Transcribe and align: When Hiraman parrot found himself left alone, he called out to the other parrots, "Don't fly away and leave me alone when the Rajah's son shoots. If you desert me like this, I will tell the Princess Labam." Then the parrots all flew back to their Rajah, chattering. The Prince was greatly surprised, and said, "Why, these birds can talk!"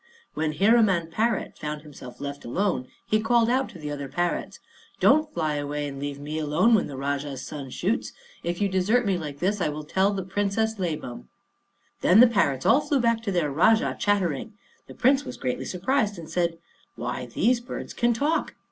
When 0.33 0.53
Hiraman 0.53 1.11
parrot 1.11 1.59
found 1.59 1.83
himself 1.83 2.19
left 2.19 2.43
alone, 2.43 2.87
he 3.05 3.21
called 3.21 3.51
out 3.51 3.69
to 3.69 3.77
the 3.77 3.91
other 3.91 4.07
parrots, 4.07 4.59
"Don't 4.99 5.31
fly 5.31 5.57
away 5.57 5.87
and 5.87 5.99
leave 5.99 6.19
me 6.19 6.39
alone 6.39 6.73
when 6.73 6.87
the 6.87 6.97
Rajah's 6.97 7.43
son 7.45 7.69
shoots. 7.69 8.11
If 8.41 8.59
you 8.61 8.67
desert 8.67 9.05
me 9.05 9.19
like 9.19 9.37
this, 9.37 9.61
I 9.61 9.69
will 9.69 9.83
tell 9.83 10.11
the 10.11 10.23
Princess 10.23 10.79
Labam." 10.79 11.27
Then 12.01 12.19
the 12.19 12.25
parrots 12.25 12.65
all 12.65 12.81
flew 12.81 12.99
back 12.99 13.21
to 13.21 13.31
their 13.31 13.51
Rajah, 13.51 13.97
chattering. 13.99 14.53
The 14.87 14.95
Prince 14.95 15.23
was 15.23 15.37
greatly 15.37 15.65
surprised, 15.65 16.17
and 16.17 16.27
said, 16.27 16.57
"Why, 16.95 17.27
these 17.27 17.59
birds 17.59 17.93
can 17.93 18.11
talk!" 18.11 18.55